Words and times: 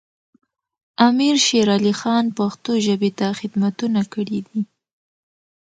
امیر 1.07 1.35
شیر 1.45 1.67
علی 1.77 1.93
خان 1.99 2.25
پښتو 2.37 2.71
ژبې 2.85 3.11
ته 3.19 3.27
خدمتونه 3.39 4.01
کړي 4.13 4.39
دي. 4.47 4.61